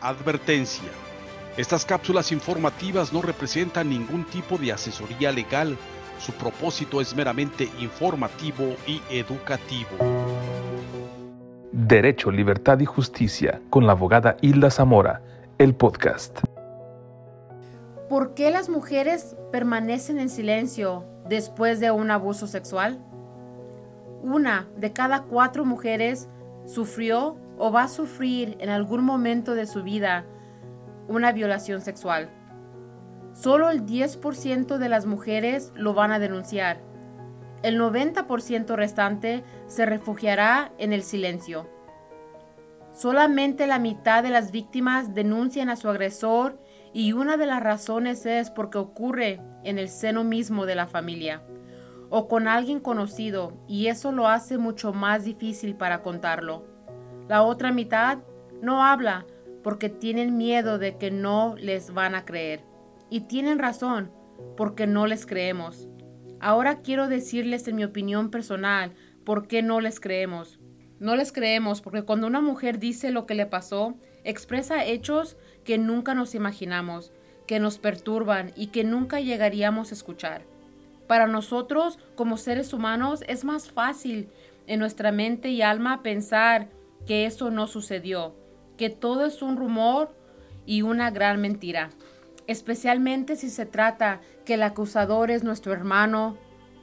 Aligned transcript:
Advertencia. 0.00 0.88
Estas 1.58 1.84
cápsulas 1.84 2.32
informativas 2.32 3.12
no 3.12 3.20
representan 3.20 3.90
ningún 3.90 4.24
tipo 4.24 4.56
de 4.56 4.72
asesoría 4.72 5.30
legal. 5.30 5.76
Su 6.18 6.32
propósito 6.32 7.02
es 7.02 7.14
meramente 7.14 7.68
informativo 7.80 8.76
y 8.86 9.02
educativo. 9.10 9.90
Derecho, 11.72 12.30
Libertad 12.30 12.80
y 12.80 12.86
Justicia 12.86 13.60
con 13.68 13.86
la 13.86 13.92
abogada 13.92 14.36
Hilda 14.40 14.70
Zamora, 14.70 15.22
el 15.58 15.74
podcast. 15.74 16.40
¿Por 18.08 18.32
qué 18.32 18.50
las 18.50 18.70
mujeres 18.70 19.36
permanecen 19.52 20.18
en 20.18 20.30
silencio 20.30 21.04
después 21.28 21.78
de 21.78 21.90
un 21.90 22.10
abuso 22.10 22.46
sexual? 22.46 23.04
Una 24.22 24.66
de 24.76 24.94
cada 24.94 25.24
cuatro 25.24 25.66
mujeres 25.66 26.28
sufrió 26.64 27.36
o 27.60 27.70
va 27.70 27.82
a 27.82 27.88
sufrir 27.88 28.56
en 28.58 28.70
algún 28.70 29.04
momento 29.04 29.54
de 29.54 29.66
su 29.66 29.82
vida 29.82 30.24
una 31.08 31.30
violación 31.30 31.82
sexual. 31.82 32.30
Solo 33.34 33.68
el 33.68 33.84
10% 33.84 34.78
de 34.78 34.88
las 34.88 35.04
mujeres 35.04 35.70
lo 35.74 35.92
van 35.92 36.10
a 36.10 36.18
denunciar. 36.18 36.80
El 37.62 37.78
90% 37.78 38.74
restante 38.76 39.44
se 39.66 39.84
refugiará 39.84 40.72
en 40.78 40.94
el 40.94 41.02
silencio. 41.02 41.68
Solamente 42.92 43.66
la 43.66 43.78
mitad 43.78 44.22
de 44.22 44.30
las 44.30 44.52
víctimas 44.52 45.14
denuncian 45.14 45.68
a 45.68 45.76
su 45.76 45.90
agresor 45.90 46.58
y 46.94 47.12
una 47.12 47.36
de 47.36 47.44
las 47.44 47.62
razones 47.62 48.24
es 48.24 48.50
porque 48.50 48.78
ocurre 48.78 49.38
en 49.64 49.78
el 49.78 49.90
seno 49.90 50.24
mismo 50.24 50.64
de 50.64 50.76
la 50.76 50.86
familia 50.86 51.42
o 52.08 52.26
con 52.26 52.48
alguien 52.48 52.80
conocido 52.80 53.52
y 53.68 53.88
eso 53.88 54.12
lo 54.12 54.28
hace 54.28 54.56
mucho 54.56 54.94
más 54.94 55.24
difícil 55.24 55.76
para 55.76 56.02
contarlo. 56.02 56.69
La 57.30 57.44
otra 57.44 57.70
mitad 57.70 58.18
no 58.60 58.84
habla 58.84 59.24
porque 59.62 59.88
tienen 59.88 60.36
miedo 60.36 60.80
de 60.80 60.96
que 60.96 61.12
no 61.12 61.54
les 61.56 61.94
van 61.94 62.16
a 62.16 62.24
creer. 62.24 62.64
Y 63.08 63.20
tienen 63.20 63.60
razón, 63.60 64.10
porque 64.56 64.88
no 64.88 65.06
les 65.06 65.26
creemos. 65.26 65.86
Ahora 66.40 66.80
quiero 66.80 67.06
decirles 67.06 67.68
en 67.68 67.76
mi 67.76 67.84
opinión 67.84 68.32
personal 68.32 68.94
por 69.24 69.46
qué 69.46 69.62
no 69.62 69.80
les 69.80 70.00
creemos. 70.00 70.58
No 70.98 71.14
les 71.14 71.30
creemos 71.30 71.82
porque 71.82 72.02
cuando 72.02 72.26
una 72.26 72.40
mujer 72.40 72.80
dice 72.80 73.12
lo 73.12 73.26
que 73.26 73.36
le 73.36 73.46
pasó, 73.46 73.94
expresa 74.24 74.84
hechos 74.84 75.36
que 75.62 75.78
nunca 75.78 76.16
nos 76.16 76.34
imaginamos, 76.34 77.12
que 77.46 77.60
nos 77.60 77.78
perturban 77.78 78.50
y 78.56 78.72
que 78.72 78.82
nunca 78.82 79.20
llegaríamos 79.20 79.92
a 79.92 79.94
escuchar. 79.94 80.42
Para 81.06 81.28
nosotros, 81.28 82.00
como 82.16 82.36
seres 82.36 82.72
humanos, 82.72 83.22
es 83.28 83.44
más 83.44 83.70
fácil 83.70 84.30
en 84.66 84.80
nuestra 84.80 85.12
mente 85.12 85.50
y 85.50 85.62
alma 85.62 86.02
pensar 86.02 86.79
que 87.06 87.26
eso 87.26 87.50
no 87.50 87.66
sucedió, 87.66 88.34
que 88.76 88.90
todo 88.90 89.24
es 89.24 89.42
un 89.42 89.56
rumor 89.56 90.14
y 90.66 90.82
una 90.82 91.10
gran 91.10 91.40
mentira, 91.40 91.90
especialmente 92.46 93.36
si 93.36 93.50
se 93.50 93.66
trata 93.66 94.20
que 94.44 94.54
el 94.54 94.62
acusador 94.62 95.30
es 95.30 95.44
nuestro 95.44 95.72
hermano, 95.72 96.36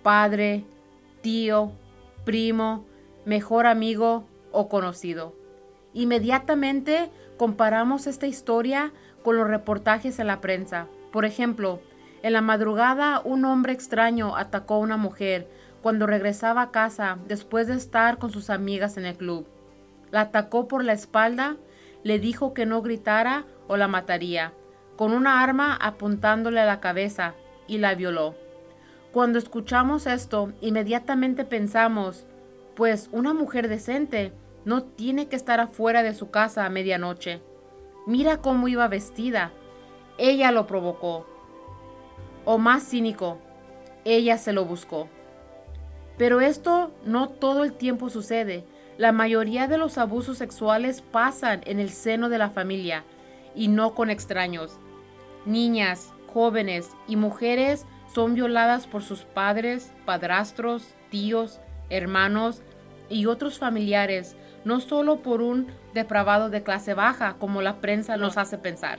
padre, 0.03 0.65
tío, 1.21 1.71
primo, 2.23 2.85
mejor 3.25 3.65
amigo 3.65 4.27
o 4.51 4.69
conocido. 4.69 5.35
Inmediatamente 5.93 7.09
comparamos 7.37 8.07
esta 8.07 8.27
historia 8.27 8.93
con 9.23 9.35
los 9.37 9.47
reportajes 9.47 10.19
en 10.19 10.27
la 10.27 10.41
prensa. 10.41 10.87
Por 11.11 11.25
ejemplo, 11.25 11.81
en 12.23 12.33
la 12.33 12.41
madrugada 12.41 13.21
un 13.23 13.45
hombre 13.45 13.73
extraño 13.73 14.35
atacó 14.35 14.75
a 14.75 14.79
una 14.79 14.97
mujer 14.97 15.49
cuando 15.81 16.07
regresaba 16.07 16.61
a 16.61 16.71
casa 16.71 17.17
después 17.27 17.67
de 17.67 17.75
estar 17.75 18.17
con 18.17 18.31
sus 18.31 18.49
amigas 18.49 18.97
en 18.97 19.05
el 19.05 19.17
club. 19.17 19.47
La 20.11 20.21
atacó 20.21 20.67
por 20.67 20.83
la 20.83 20.93
espalda, 20.93 21.57
le 22.03 22.19
dijo 22.19 22.53
que 22.53 22.65
no 22.65 22.81
gritara 22.81 23.45
o 23.67 23.77
la 23.77 23.87
mataría, 23.87 24.53
con 24.95 25.11
una 25.11 25.41
arma 25.41 25.75
apuntándole 25.75 26.59
a 26.59 26.65
la 26.65 26.79
cabeza, 26.79 27.33
y 27.67 27.77
la 27.79 27.95
violó. 27.95 28.35
Cuando 29.11 29.39
escuchamos 29.39 30.07
esto, 30.07 30.53
inmediatamente 30.61 31.43
pensamos, 31.43 32.25
pues 32.75 33.09
una 33.11 33.33
mujer 33.33 33.67
decente 33.67 34.31
no 34.65 34.83
tiene 34.83 35.27
que 35.27 35.35
estar 35.35 35.59
afuera 35.59 36.03
de 36.03 36.13
su 36.13 36.29
casa 36.29 36.65
a 36.65 36.69
medianoche. 36.69 37.41
Mira 38.05 38.37
cómo 38.37 38.67
iba 38.67 38.87
vestida. 38.87 39.51
Ella 40.17 40.51
lo 40.51 40.67
provocó. 40.67 41.25
O 42.45 42.57
más 42.57 42.83
cínico, 42.83 43.37
ella 44.05 44.37
se 44.37 44.53
lo 44.53 44.65
buscó. 44.65 45.09
Pero 46.17 46.41
esto 46.41 46.91
no 47.05 47.29
todo 47.29 47.63
el 47.63 47.73
tiempo 47.73 48.09
sucede. 48.09 48.65
La 48.97 49.11
mayoría 49.11 49.67
de 49.67 49.77
los 49.77 49.99
abusos 49.99 50.39
sexuales 50.39 51.01
pasan 51.01 51.61
en 51.65 51.79
el 51.79 51.91
seno 51.91 52.29
de 52.29 52.39
la 52.39 52.49
familia 52.49 53.03
y 53.53 53.67
no 53.67 53.93
con 53.93 54.09
extraños. 54.09 54.79
Niñas, 55.45 56.13
jóvenes 56.25 56.89
y 57.07 57.15
mujeres 57.15 57.85
son 58.11 58.33
violadas 58.33 58.87
por 58.87 59.03
sus 59.03 59.23
padres, 59.23 59.93
padrastros, 60.05 60.95
tíos, 61.11 61.59
hermanos 61.91 62.63
y 63.07 63.27
otros 63.27 63.59
familiares, 63.59 64.35
no 64.65 64.79
solo 64.79 65.21
por 65.21 65.41
un 65.43 65.67
depravado 65.93 66.49
de 66.49 66.63
clase 66.63 66.95
baja 66.95 67.35
como 67.39 67.61
la 67.61 67.79
prensa 67.79 68.17
nos 68.17 68.37
hace 68.37 68.57
pensar. 68.57 68.97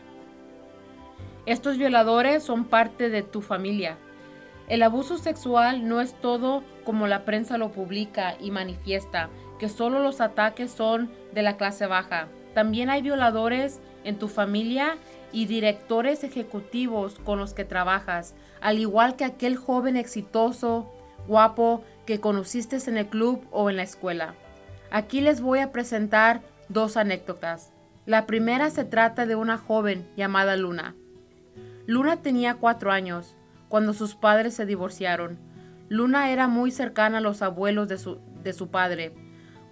Estos 1.45 1.77
violadores 1.77 2.45
son 2.45 2.67
parte 2.67 3.11
de 3.11 3.23
tu 3.23 3.43
familia. 3.43 3.97
El 4.69 4.83
abuso 4.83 5.19
sexual 5.19 5.89
no 5.89 6.01
es 6.01 6.15
todo 6.21 6.63
como 6.85 7.07
la 7.07 7.25
prensa 7.25 7.59
lo 7.59 7.73
publica 7.73 8.37
y 8.39 8.51
manifiesta, 8.51 9.29
que 9.59 9.69
solo 9.69 10.01
los 10.01 10.21
ataques 10.21 10.71
son 10.71 11.11
de 11.33 11.43
la 11.43 11.57
clase 11.57 11.87
baja. 11.87 12.29
También 12.55 12.91
hay 12.91 13.03
violadores 13.03 13.81
en 14.05 14.19
tu 14.19 14.29
familia 14.29 14.97
y 15.33 15.47
directores 15.47 16.25
ejecutivos 16.25 17.19
con 17.19 17.39
los 17.39 17.53
que 17.53 17.65
trabajas, 17.65 18.35
al 18.61 18.79
igual 18.79 19.17
que 19.17 19.25
aquel 19.25 19.57
joven 19.57 19.97
exitoso, 19.97 20.91
guapo, 21.27 21.85
que 22.07 22.21
conociste 22.21 22.79
en 22.87 22.97
el 22.97 23.07
club 23.07 23.47
o 23.51 23.69
en 23.69 23.77
la 23.77 23.83
escuela. 23.83 24.35
Aquí 24.91 25.21
les 25.21 25.41
voy 25.41 25.59
a 25.59 25.73
presentar 25.73 26.41
dos 26.69 26.97
anécdotas. 26.97 27.73
La 28.07 28.25
primera 28.25 28.71
se 28.71 28.85
trata 28.85 29.27
de 29.27 29.35
una 29.35 29.59
joven 29.59 30.09
llamada 30.17 30.57
Luna. 30.57 30.95
Luna 31.87 32.23
tenía 32.23 32.55
cuatro 32.55 32.91
años 32.91 33.37
cuando 33.69 33.93
sus 33.93 34.15
padres 34.15 34.55
se 34.55 34.65
divorciaron. 34.65 35.39
Luna 35.91 36.31
era 36.31 36.49
muy 36.49 36.71
cercana 36.71 37.19
a 37.19 37.23
los 37.23 37.43
abuelos 37.43 37.89
de 37.89 37.99
su, 37.99 38.19
de 38.43 38.55
su 38.55 38.69
padre 38.71 39.13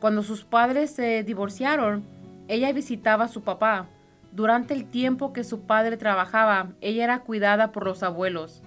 cuando 0.06 0.22
sus 0.22 0.44
padres 0.44 0.92
se 0.92 1.24
divorciaron, 1.24 2.04
ella 2.46 2.72
visitaba 2.72 3.24
a 3.24 3.28
su 3.28 3.42
papá. 3.42 3.88
Durante 4.30 4.72
el 4.72 4.88
tiempo 4.88 5.32
que 5.32 5.42
su 5.42 5.62
padre 5.62 5.96
trabajaba, 5.96 6.68
ella 6.80 7.02
era 7.02 7.18
cuidada 7.22 7.72
por 7.72 7.84
los 7.84 8.04
abuelos. 8.04 8.62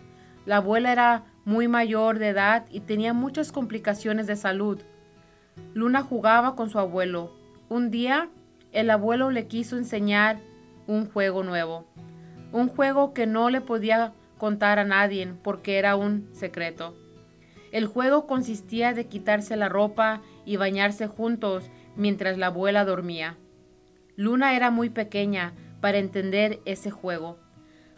La 0.46 0.58
abuela 0.58 0.92
era 0.92 1.24
muy 1.46 1.70
mayor 1.70 2.20
de 2.20 2.28
edad 2.28 2.66
y 2.70 2.82
tenía 2.82 3.14
muchas 3.14 3.54
complicaciones 3.54 4.28
de 4.28 4.36
salud. 4.36 4.82
Luna 5.74 6.02
jugaba 6.02 6.58
con 6.58 6.70
su 6.70 6.78
abuelo. 6.78 7.32
Un 7.70 7.90
día, 7.90 8.28
el 8.74 8.90
abuelo 8.90 9.32
le 9.32 9.48
quiso 9.48 9.78
enseñar 9.78 10.42
un 10.88 11.10
juego 11.10 11.44
nuevo. 11.44 11.86
Un 12.52 12.68
juego 12.68 13.14
que 13.14 13.28
no 13.28 13.50
le 13.50 13.62
podía 13.62 14.12
contar 14.38 14.78
a 14.78 14.84
nadie 14.84 15.34
porque 15.42 15.78
era 15.78 15.96
un 15.96 16.28
secreto. 16.34 16.98
El 17.72 17.86
juego 17.86 18.26
consistía 18.26 18.94
de 18.94 19.08
quitarse 19.08 19.56
la 19.56 19.70
ropa 19.70 20.22
y 20.46 20.58
bañarse 20.58 21.08
juntos 21.08 21.70
mientras 21.96 22.38
la 22.38 22.48
abuela 22.48 22.86
dormía. 22.86 23.38
Luna 24.16 24.56
era 24.56 24.72
muy 24.72 24.90
pequeña 24.90 25.54
para 25.82 25.98
entender 25.98 26.60
ese 26.66 26.92
juego. 26.92 27.38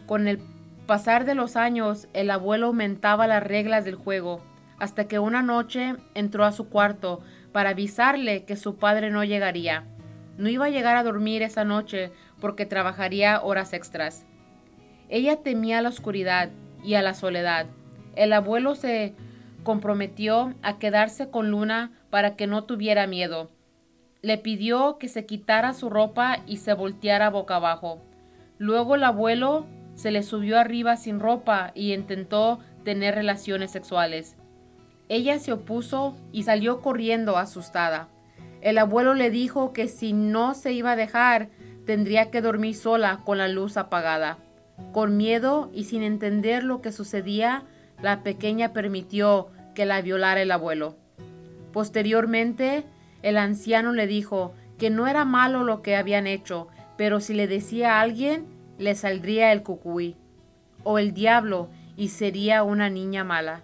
Con 0.06 0.28
el 0.28 0.40
pasar 0.86 1.26
de 1.26 1.36
los 1.36 1.56
años, 1.56 2.08
el 2.14 2.30
abuelo 2.32 2.68
aumentaba 2.68 3.28
las 3.28 3.44
reglas 3.44 3.86
del 3.86 3.96
juego, 3.96 4.44
hasta 4.78 5.08
que 5.08 5.20
una 5.20 5.42
noche 5.42 5.96
entró 6.16 6.44
a 6.44 6.52
su 6.52 6.68
cuarto 6.68 7.22
para 7.52 7.70
avisarle 7.70 8.44
que 8.46 8.56
su 8.56 8.76
padre 8.78 9.10
no 9.10 9.24
llegaría. 9.24 9.86
No 10.38 10.50
iba 10.50 10.66
a 10.66 10.70
llegar 10.70 10.98
a 10.98 11.04
dormir 11.04 11.44
esa 11.44 11.64
noche 11.64 12.12
porque 12.40 12.66
trabajaría 12.66 13.42
horas 13.42 13.74
extras. 13.74 14.26
Ella 15.08 15.38
temía 15.44 15.82
la 15.82 15.90
oscuridad 15.90 16.50
y 16.84 16.96
a 16.96 17.02
la 17.02 17.14
soledad. 17.14 17.68
El 18.16 18.34
abuelo 18.34 18.76
se 18.76 19.14
comprometió 19.64 20.54
a 20.62 20.78
quedarse 20.80 21.30
con 21.30 21.52
Luna 21.52 21.92
para 22.10 22.36
que 22.36 22.48
no 22.48 22.64
tuviera 22.64 23.08
miedo. 23.08 23.50
Le 24.22 24.38
pidió 24.38 24.98
que 24.98 25.08
se 25.08 25.26
quitara 25.26 25.74
su 25.74 25.90
ropa 25.90 26.38
y 26.46 26.58
se 26.58 26.74
volteara 26.74 27.30
boca 27.30 27.56
abajo. 27.56 28.02
Luego 28.58 28.96
el 28.96 29.04
abuelo 29.04 29.66
se 29.96 30.12
le 30.12 30.24
subió 30.24 30.60
arriba 30.60 30.96
sin 30.98 31.20
ropa 31.20 31.72
y 31.74 31.94
intentó 31.94 32.60
tener 32.84 33.16
relaciones 33.16 33.72
sexuales. 33.72 34.36
Ella 35.10 35.40
se 35.40 35.52
opuso 35.52 36.16
y 36.32 36.44
salió 36.44 36.82
corriendo 36.82 37.38
asustada. 37.38 38.08
El 38.62 38.78
abuelo 38.78 39.14
le 39.14 39.30
dijo 39.30 39.74
que 39.74 39.88
si 39.88 40.14
no 40.14 40.54
se 40.54 40.72
iba 40.72 40.92
a 40.92 40.96
dejar, 40.96 41.50
tendría 41.86 42.30
que 42.30 42.42
dormir 42.42 42.76
sola 42.76 43.22
con 43.26 43.38
la 43.38 43.48
luz 43.48 43.76
apagada. 43.78 44.38
Con 44.94 45.18
miedo 45.18 45.70
y 45.74 45.86
sin 45.86 46.04
entender 46.04 46.64
lo 46.64 46.82
que 46.82 46.92
sucedía, 46.92 47.64
la 48.02 48.24
pequeña 48.24 48.74
permitió 48.74 49.50
que 49.76 49.86
la 49.86 50.02
violara 50.02 50.42
el 50.42 50.52
abuelo. 50.52 50.96
Posteriormente, 51.72 52.84
el 53.22 53.38
anciano 53.38 53.94
le 53.94 54.08
dijo 54.08 54.54
que 54.78 54.90
no 54.90 55.08
era 55.08 55.26
malo 55.26 55.64
lo 55.64 55.82
que 55.82 55.96
habían 55.96 56.28
hecho, 56.28 56.68
pero 56.98 57.20
si 57.20 57.34
le 57.34 57.48
decía 57.48 57.98
a 57.98 58.02
alguien, 58.02 58.46
le 58.78 58.96
saldría 58.96 59.52
el 59.52 59.64
cucuy 59.64 60.16
o 60.84 60.98
el 61.00 61.14
diablo 61.14 61.70
y 61.96 62.10
sería 62.10 62.64
una 62.64 62.90
niña 62.90 63.24
mala. 63.24 63.64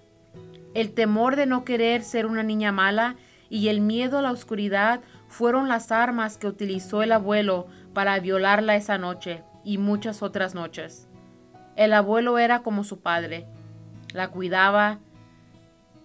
El 0.73 0.93
temor 0.93 1.35
de 1.35 1.47
no 1.47 1.65
querer 1.65 2.03
ser 2.03 2.25
una 2.25 2.43
niña 2.43 2.71
mala 2.71 3.15
y 3.49 3.69
el 3.69 3.81
miedo 3.81 4.19
a 4.19 4.21
la 4.21 4.31
oscuridad 4.31 5.01
fueron 5.27 5.67
las 5.67 5.91
armas 5.91 6.37
que 6.37 6.47
utilizó 6.47 7.01
el 7.01 7.11
abuelo 7.11 7.67
para 7.93 8.19
violarla 8.19 8.75
esa 8.75 8.97
noche 8.97 9.43
y 9.63 9.77
muchas 9.77 10.21
otras 10.21 10.53
noches. 10.53 11.07
El 11.75 11.93
abuelo 11.93 12.37
era 12.37 12.61
como 12.61 12.83
su 12.83 12.99
padre. 12.99 13.47
La 14.17 14.29
cuidaba, 14.29 14.97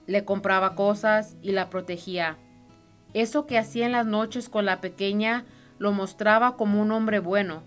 le 0.06 0.26
compraba 0.26 0.74
cosas 0.74 1.34
y 1.40 1.52
la 1.52 1.70
protegía. 1.70 2.36
Eso 3.14 3.46
que 3.46 3.56
hacía 3.56 3.86
en 3.86 3.92
las 3.92 4.04
noches 4.04 4.50
con 4.50 4.66
la 4.66 4.82
pequeña 4.82 5.46
lo 5.78 5.92
mostraba 5.92 6.58
como 6.58 6.82
un 6.82 6.92
hombre 6.92 7.20
bueno. 7.20 7.62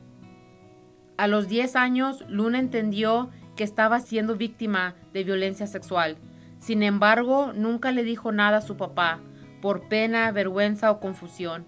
A 1.17 1.25
los 1.25 1.47
10 1.47 1.75
años, 1.75 2.23
Luna 2.29 2.59
entendió 2.59 3.31
que 3.55 3.63
estaba 3.63 3.99
siendo 4.01 4.35
víctima 4.35 4.93
de 5.13 5.23
violencia 5.23 5.65
sexual. 5.65 6.15
Sin 6.59 6.83
embargo, 6.83 7.51
nunca 7.51 7.91
le 7.91 8.03
dijo 8.03 8.31
nada 8.31 8.57
a 8.57 8.61
su 8.61 8.77
papá, 8.77 9.21
por 9.63 9.87
pena, 9.87 10.31
vergüenza 10.31 10.91
o 10.91 10.99
confusión, 10.99 11.65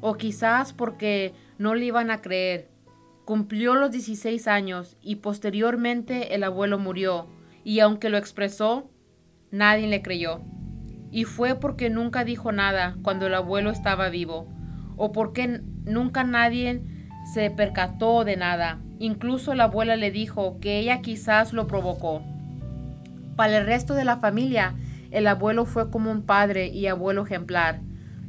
o 0.00 0.14
quizás 0.14 0.72
porque 0.72 1.34
no 1.58 1.74
le 1.74 1.86
iban 1.86 2.12
a 2.12 2.22
creer. 2.22 2.68
Cumplió 3.24 3.74
los 3.74 3.90
16 3.90 4.46
años 4.46 4.96
y 5.02 5.16
posteriormente 5.16 6.36
el 6.36 6.44
abuelo 6.44 6.78
murió, 6.78 7.26
y 7.64 7.80
aunque 7.80 8.08
lo 8.08 8.18
expresó, 8.18 8.90
nadie 9.50 9.86
le 9.86 10.02
creyó. 10.02 10.40
Y 11.10 11.24
fue 11.24 11.54
porque 11.56 11.90
nunca 11.90 12.24
dijo 12.24 12.52
nada 12.52 12.96
cuando 13.02 13.26
el 13.26 13.34
abuelo 13.34 13.70
estaba 13.70 14.08
vivo, 14.08 14.48
o 14.96 15.12
porque 15.12 15.60
nunca 15.84 16.24
nadie 16.24 16.82
se 17.32 17.50
percató 17.50 18.24
de 18.24 18.36
nada. 18.36 18.80
Incluso 18.98 19.54
la 19.54 19.64
abuela 19.64 19.96
le 19.96 20.10
dijo 20.10 20.58
que 20.60 20.78
ella 20.78 21.00
quizás 21.00 21.52
lo 21.52 21.66
provocó. 21.66 22.22
Para 23.36 23.58
el 23.58 23.66
resto 23.66 23.94
de 23.94 24.04
la 24.04 24.18
familia, 24.18 24.74
el 25.10 25.26
abuelo 25.26 25.64
fue 25.64 25.90
como 25.90 26.10
un 26.10 26.22
padre 26.22 26.68
y 26.68 26.86
abuelo 26.86 27.24
ejemplar. 27.24 27.80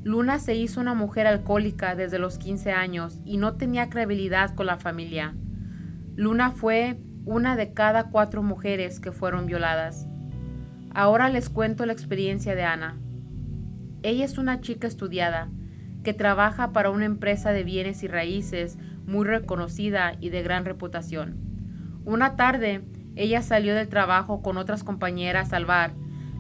Luna 0.04 0.40
se 0.40 0.56
hizo 0.56 0.82
una 0.82 0.96
mujer 0.96 1.28
alcohólica 1.28 1.96
desde 1.96 2.18
los 2.18 2.40
15 2.40 2.72
años 2.72 3.20
y 3.24 3.38
no 3.38 3.54
tenía 3.54 3.90
credibilidad 3.90 4.56
con 4.56 4.66
la 4.66 4.78
familia. 4.78 5.36
Luna 6.16 6.52
fue 6.52 6.98
una 7.26 7.56
de 7.56 7.74
cada 7.74 8.10
cuatro 8.10 8.44
mujeres 8.44 9.00
que 9.00 9.12
fueron 9.12 9.46
violadas. 9.46 10.08
Ahora 10.94 11.30
les 11.30 11.50
cuento 11.50 11.86
la 11.86 11.94
experiencia 11.94 12.56
de 12.56 12.64
Ana. 12.64 12.98
Ella 14.04 14.26
es 14.26 14.38
una 14.38 14.62
chica 14.62 14.88
estudiada 14.88 15.50
que 16.04 16.14
trabaja 16.14 16.72
para 16.74 16.90
una 16.90 17.06
empresa 17.06 17.52
de 17.52 17.64
bienes 17.64 18.04
y 18.04 18.08
raíces 18.08 18.78
muy 19.06 19.26
reconocida 19.26 20.14
y 20.20 20.30
de 20.30 20.42
gran 20.42 20.66
reputación. 20.66 21.38
Una 22.06 22.36
tarde, 22.36 22.84
ella 23.16 23.42
salió 23.42 23.76
del 23.76 23.90
trabajo 23.90 24.42
con 24.42 24.58
otras 24.58 24.84
compañeras 24.84 25.54
al 25.54 25.66
bar 25.66 25.94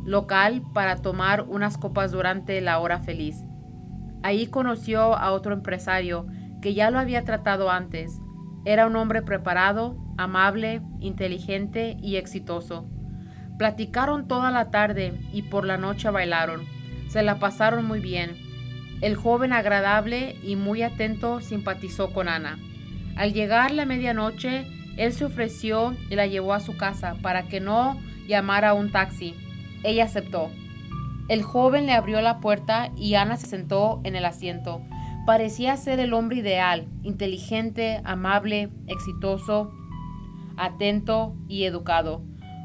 local 0.05 0.63
para 0.73 0.95
tomar 0.97 1.43
unas 1.43 1.77
copas 1.77 2.11
durante 2.11 2.59
la 2.61 2.79
hora 2.79 2.99
feliz. 2.99 3.43
Ahí 4.23 4.47
conoció 4.47 5.15
a 5.15 5.31
otro 5.31 5.53
empresario 5.53 6.27
que 6.61 6.73
ya 6.73 6.91
lo 6.91 6.99
había 6.99 7.23
tratado 7.23 7.69
antes. 7.69 8.19
Era 8.63 8.85
un 8.85 8.95
hombre 8.95 9.21
preparado, 9.21 9.97
amable, 10.17 10.81
inteligente 10.99 11.97
y 12.01 12.17
exitoso. 12.17 12.87
Platicaron 13.57 14.27
toda 14.27 14.51
la 14.51 14.71
tarde 14.71 15.19
y 15.31 15.43
por 15.43 15.65
la 15.65 15.77
noche 15.77 16.09
bailaron. 16.09 16.61
Se 17.09 17.23
la 17.23 17.39
pasaron 17.39 17.85
muy 17.85 17.99
bien. 17.99 18.35
El 19.01 19.15
joven 19.15 19.51
agradable 19.51 20.35
y 20.43 20.55
muy 20.55 20.83
atento 20.83 21.41
simpatizó 21.41 22.13
con 22.13 22.29
Ana. 22.29 22.59
Al 23.15 23.33
llegar 23.33 23.71
la 23.71 23.85
medianoche, 23.85 24.67
él 24.97 25.11
se 25.11 25.25
ofreció 25.25 25.95
y 26.09 26.15
la 26.15 26.27
llevó 26.27 26.53
a 26.53 26.59
su 26.59 26.77
casa 26.77 27.15
para 27.21 27.43
que 27.47 27.59
no 27.59 27.99
llamara 28.27 28.73
un 28.73 28.91
taxi. 28.91 29.35
Ella 29.83 30.05
aceptó. 30.05 30.51
El 31.27 31.43
joven 31.43 31.85
le 31.85 31.93
abrió 31.93 32.21
la 32.21 32.39
puerta 32.39 32.91
y 32.95 33.15
Ana 33.15 33.37
se 33.37 33.47
sentó 33.47 34.01
en 34.03 34.15
el 34.15 34.25
asiento. 34.25 34.81
Parecía 35.25 35.77
ser 35.77 35.99
el 35.99 36.13
hombre 36.13 36.37
ideal, 36.37 36.87
inteligente, 37.03 38.01
amable, 38.03 38.69
exitoso, 38.87 39.71
atento 40.57 41.35
y 41.47 41.65
educado. 41.65 42.23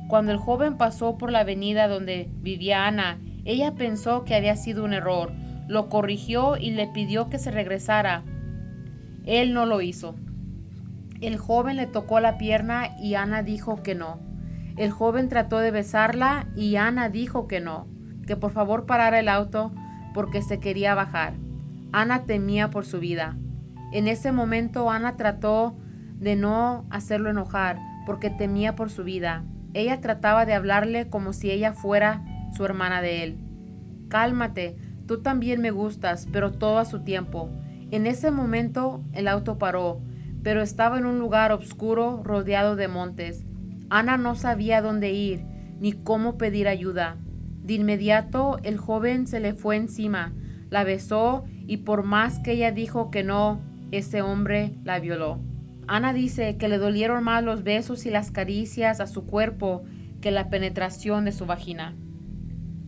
Cuando 0.09 0.33
el 0.33 0.39
joven 0.39 0.79
pasó 0.79 1.19
por 1.19 1.31
la 1.31 1.41
avenida 1.41 1.87
donde 1.87 2.31
vivía 2.41 2.87
Ana, 2.87 3.19
ella 3.45 3.75
pensó 3.75 4.25
que 4.25 4.35
había 4.35 4.57
sido 4.57 4.85
un 4.85 4.95
error, 4.95 5.33
lo 5.69 5.89
corrigió 5.89 6.57
y 6.57 6.71
le 6.71 6.87
pidió 6.87 7.29
que 7.29 7.39
se 7.39 7.51
regresara. 7.51 8.23
Él 9.27 9.53
no 9.53 9.67
lo 9.67 9.83
hizo. 9.83 10.15
El 11.21 11.37
joven 11.37 11.77
le 11.77 11.87
tocó 11.87 12.21
la 12.21 12.39
pierna 12.39 12.97
y 12.99 13.15
Ana 13.15 13.43
dijo 13.43 13.83
que 13.83 13.95
no. 13.95 14.21
El 14.77 14.91
joven 14.91 15.29
trató 15.29 15.59
de 15.59 15.71
besarla 15.71 16.47
y 16.55 16.77
Ana 16.77 17.09
dijo 17.09 17.49
que 17.49 17.61
no, 17.61 17.87
que 18.27 18.37
por 18.37 18.53
favor 18.53 18.87
parara 18.87 19.19
el 19.19 19.29
auto 19.29 19.73
porque 20.15 20.43
se 20.43 20.61
quería 20.61 20.95
bajar. 20.95 21.35
Ana 21.93 22.25
temía 22.25 22.71
por 22.71 22.85
su 22.85 23.01
vida. 23.01 23.37
En 23.93 24.09
ese 24.09 24.33
momento 24.33 24.91
Ana 24.91 25.17
trató 25.17 25.77
de 26.19 26.37
no 26.37 26.87
hacerlo 26.91 27.31
enojar 27.31 27.79
porque 28.07 28.31
temía 28.31 28.75
por 28.75 28.91
su 28.91 29.05
vida. 29.05 29.45
Ella 29.75 30.01
trataba 30.01 30.47
de 30.47 30.55
hablarle 30.55 31.09
como 31.09 31.33
si 31.33 31.51
ella 31.51 31.73
fuera 31.73 32.25
su 32.57 32.65
hermana 32.65 33.03
de 33.03 33.23
él. 33.23 33.39
Cálmate, 34.09 34.77
tú 35.07 35.23
también 35.23 35.61
me 35.61 35.71
gustas, 35.71 36.27
pero 36.33 36.53
todo 36.53 36.79
a 36.79 36.85
su 36.85 37.03
tiempo. 37.03 37.51
En 37.91 38.07
ese 38.07 38.31
momento 38.31 39.05
el 39.13 39.29
auto 39.29 39.59
paró, 39.59 40.01
pero 40.43 40.63
estaba 40.63 40.99
en 40.99 41.07
un 41.07 41.19
lugar 41.19 41.53
oscuro 41.53 42.23
rodeado 42.25 42.77
de 42.77 42.89
montes. 42.89 43.45
Ana 43.91 44.17
no 44.17 44.35
sabía 44.35 44.83
dónde 44.83 45.13
ir 45.13 45.45
ni 45.79 45.93
cómo 45.93 46.39
pedir 46.39 46.69
ayuda. 46.69 47.17
De 47.63 47.75
inmediato 47.75 48.59
el 48.63 48.79
joven 48.79 49.27
se 49.27 49.41
le 49.41 49.55
fue 49.55 49.77
encima, 49.77 50.33
la 50.71 50.85
besó 50.85 51.45
y 51.67 51.79
por 51.79 52.03
más 52.03 52.39
que 52.39 52.53
ella 52.53 52.71
dijo 52.73 53.11
que 53.11 53.23
no, 53.23 53.61
ese 53.91 54.23
hombre 54.23 54.75
la 54.85 54.99
violó. 55.01 55.41
Ana 55.89 56.13
dice 56.13 56.57
que 56.57 56.69
le 56.69 56.79
dolieron 56.79 57.23
más 57.23 57.45
los 57.45 57.63
besos 57.63 58.07
y 58.07 58.11
las 58.11 58.31
caricias 58.31 59.01
a 59.01 59.07
su 59.07 59.27
cuerpo 59.27 59.85
que 60.21 60.31
la 60.31 60.51
penetración 60.51 61.25
de 61.25 61.33
su 61.33 61.47
vagina. 61.47 61.95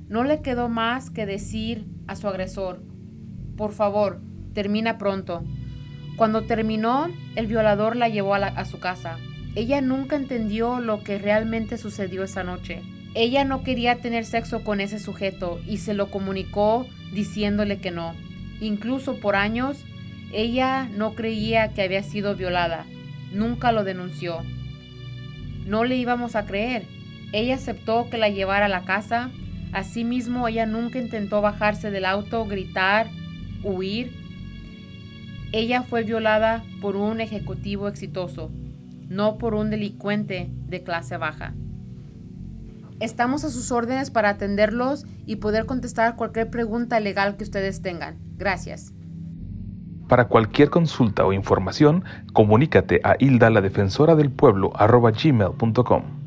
No 0.09 0.25
le 0.25 0.41
quedó 0.43 0.69
más 0.69 1.11
que 1.11 1.27
decir 1.27 1.87
a 2.07 2.17
su 2.17 2.27
agresor, 2.27 2.83
por 3.57 3.73
favor, 3.73 4.21
termina 4.55 4.99
pronto. 4.99 5.45
Cuando 6.17 6.45
terminó, 6.45 7.09
el 7.37 7.47
violador 7.47 7.97
la 7.97 8.09
llevó 8.09 8.35
a, 8.35 8.39
a 8.39 8.65
su 8.65 8.79
casa. 8.79 9.19
Ella 9.55 9.81
nunca 9.81 10.17
entendió 10.17 10.81
lo 10.81 11.03
que 11.03 11.19
realmente 11.19 11.77
sucedió 11.79 12.23
esa 12.23 12.45
noche. 12.45 12.83
Ella 13.15 13.45
no 13.45 13.63
quería 13.63 14.01
tener 14.01 14.25
sexo 14.25 14.63
con 14.63 14.81
ese 14.81 14.99
sujeto 14.99 15.61
y 15.67 15.79
se 15.79 15.95
lo 15.95 16.11
comunicó 16.11 16.87
diciéndole 17.13 17.79
que 17.81 17.91
no. 17.91 18.15
Incluso 18.61 19.21
por 19.21 19.37
años, 19.37 19.85
ella 20.33 20.89
no 20.97 21.15
creía 21.15 21.73
que 21.73 21.83
había 21.83 22.03
sido 22.03 22.37
violada. 22.37 22.87
Nunca 23.33 23.73
lo 23.73 23.85
denunció. 23.85 24.43
No 25.67 25.85
le 25.85 25.97
íbamos 25.97 26.37
a 26.37 26.47
creer. 26.47 26.85
Ella 27.33 27.57
aceptó 27.57 28.09
que 28.11 28.19
la 28.19 28.29
llevara 28.29 28.67
a 28.67 28.71
la 28.71 28.85
casa. 28.85 29.31
Asimismo, 29.73 30.49
ella 30.49 30.67
nunca 30.67 30.99
intentó 30.99 31.41
bajarse 31.41 31.91
del 31.91 32.05
auto, 32.05 32.47
gritar, 32.47 33.09
huir. 33.63 34.13
Ella 35.53 35.83
fue 35.83 36.05
violada 36.05 36.65
por 36.81 36.97
un 36.97 37.21
ejecutivo 37.21 37.89
exitoso 37.89 38.51
no 39.09 39.39
por 39.39 39.55
un 39.55 39.71
delincuente 39.71 40.49
de 40.51 40.83
clase 40.83 41.17
baja. 41.17 41.55
Estamos 43.01 43.45
a 43.45 43.51
sus 43.51 43.71
órdenes 43.71 44.11
para 44.11 44.31
atenderlos 44.31 45.07
y 45.25 45.37
poder 45.37 45.67
contestar 45.67 46.17
cualquier 46.17 46.51
pregunta 46.51 46.99
legal 47.01 47.37
que 47.37 47.45
ustedes 47.45 47.81
tengan. 47.81 48.19
Gracias. 48.37 48.93
Para 50.09 50.27
cualquier 50.27 50.71
consulta 50.71 51.25
o 51.27 51.33
información, 51.33 52.03
comunícate 52.33 53.01
a 53.05 53.17
hilda 53.19 53.51
la 53.51 53.61
defensora 53.61 54.17
del 54.17 54.31
pueblo 54.31 54.73
gmail.com. 54.73 56.18